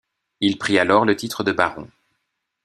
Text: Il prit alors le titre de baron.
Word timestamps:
Il 0.39 0.57
prit 0.57 0.79
alors 0.79 1.05
le 1.05 1.15
titre 1.15 1.43
de 1.43 1.51
baron. 1.51 1.87